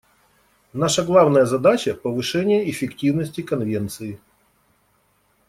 [0.73, 4.19] Наша главная задача— повышение эффективности Конвенции.